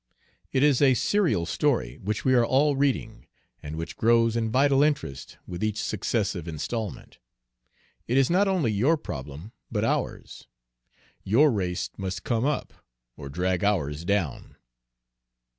[0.51, 3.27] It is a serial story which we are all reading,
[3.61, 7.19] and which grows in vital interest with each successive installment.
[8.07, 10.47] It is not only your problem, but ours.
[11.23, 12.73] Your race must come up
[13.15, 14.55] or drag ours down."